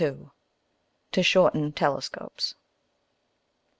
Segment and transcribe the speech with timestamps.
[1.11, 2.55] _To shorten Telescopes.